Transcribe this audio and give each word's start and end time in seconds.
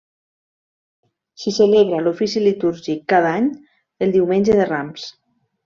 S'hi 1.41 1.53
celebra 1.57 1.99
l'ofici 2.07 2.43
litúrgic 2.45 3.05
cada 3.15 3.37
any 3.43 3.53
el 4.09 4.17
Diumenge 4.19 4.59
de 4.63 4.69
Rams. 4.75 5.09